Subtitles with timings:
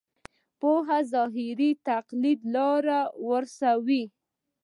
[0.59, 4.03] پوهې ظاهري تقلید لاره ورسوي.